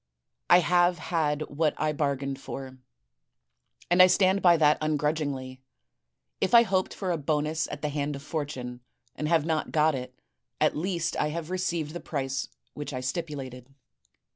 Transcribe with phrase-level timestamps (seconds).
[0.49, 2.79] I have had what I bar gained for;
[3.91, 5.61] and I stand by that ungrudgingly.
[6.39, 8.81] If I hoped for a bonus at the hand of Fortune
[9.15, 10.19] and have not got it,
[10.59, 13.75] at least I have received the price which I stipulated.'